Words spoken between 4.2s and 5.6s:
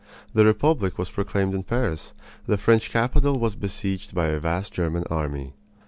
a vast German army.